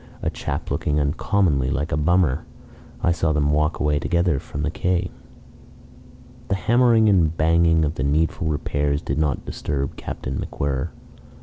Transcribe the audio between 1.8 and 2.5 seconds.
a bummer.